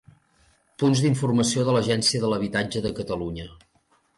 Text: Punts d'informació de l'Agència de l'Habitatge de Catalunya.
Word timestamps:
Punts 0.83 1.03
d'informació 1.03 1.65
de 1.67 1.75
l'Agència 1.77 2.25
de 2.25 2.33
l'Habitatge 2.33 2.85
de 2.87 2.93
Catalunya. 3.03 3.51